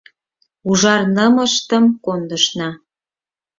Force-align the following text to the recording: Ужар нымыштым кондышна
Ужар 0.69 1.01
нымыштым 1.15 1.85
кондышна 2.03 2.69